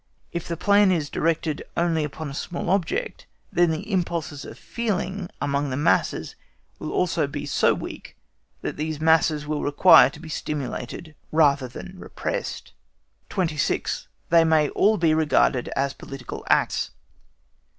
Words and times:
If 0.31 0.47
the 0.47 0.57
plan 0.57 0.91
is 0.91 1.11
directed 1.11 1.63
only 1.77 2.03
upon 2.03 2.27
a 2.27 2.33
small 2.33 2.71
object, 2.71 3.27
then 3.53 3.69
the 3.69 3.91
impulses 3.91 4.45
of 4.45 4.57
feeling 4.57 5.29
amongst 5.39 5.69
the 5.69 5.77
masses 5.77 6.35
will 6.79 6.87
be 6.87 6.93
also 6.95 7.31
so 7.45 7.75
weak 7.75 8.17
that 8.63 8.77
these 8.77 8.99
masses 8.99 9.45
will 9.45 9.61
require 9.61 10.09
to 10.09 10.19
be 10.19 10.27
stimulated 10.27 11.13
rather 11.31 11.67
than 11.67 11.99
repressed. 11.99 12.73
26. 13.29 14.07
THEY 14.29 14.43
MAY 14.43 14.69
ALL 14.69 14.97
BE 14.97 15.13
REGARDED 15.13 15.67
AS 15.75 15.93
POLITICAL 15.93 16.45
ACTS. 16.49 16.89